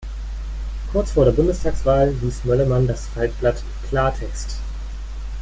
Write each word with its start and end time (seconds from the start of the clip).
Kurz 0.91 1.11
vor 1.11 1.25
der 1.25 1.31
Bundestagswahl 1.31 2.09
ließ 2.23 2.45
Möllemann 2.45 2.87
das 2.87 3.05
Faltblatt 3.09 3.61
„Klartext. 3.87 4.55